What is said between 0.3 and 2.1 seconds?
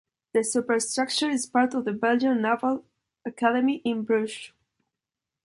The superstructure is part of the